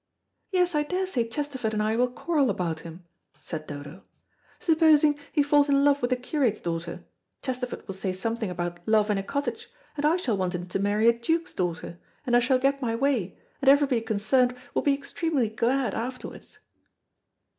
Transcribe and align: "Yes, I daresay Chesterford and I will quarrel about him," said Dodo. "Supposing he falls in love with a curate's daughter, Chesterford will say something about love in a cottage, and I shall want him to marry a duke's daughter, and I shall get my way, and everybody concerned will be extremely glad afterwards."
"Yes, 0.49 0.73
I 0.73 0.81
daresay 0.81 1.27
Chesterford 1.29 1.73
and 1.73 1.83
I 1.83 1.95
will 1.95 2.09
quarrel 2.09 2.49
about 2.49 2.79
him," 2.79 3.05
said 3.39 3.67
Dodo. 3.67 4.01
"Supposing 4.59 5.15
he 5.31 5.43
falls 5.43 5.69
in 5.69 5.85
love 5.85 6.01
with 6.01 6.11
a 6.11 6.15
curate's 6.15 6.59
daughter, 6.59 7.05
Chesterford 7.43 7.85
will 7.85 7.93
say 7.93 8.11
something 8.11 8.49
about 8.49 8.79
love 8.87 9.11
in 9.11 9.19
a 9.19 9.21
cottage, 9.21 9.69
and 9.95 10.03
I 10.03 10.17
shall 10.17 10.35
want 10.37 10.55
him 10.55 10.65
to 10.69 10.79
marry 10.79 11.07
a 11.07 11.13
duke's 11.13 11.53
daughter, 11.53 11.99
and 12.25 12.35
I 12.35 12.39
shall 12.39 12.57
get 12.57 12.81
my 12.81 12.95
way, 12.95 13.37
and 13.61 13.69
everybody 13.69 14.01
concerned 14.01 14.55
will 14.73 14.81
be 14.81 14.95
extremely 14.95 15.49
glad 15.49 15.93
afterwards." 15.93 16.57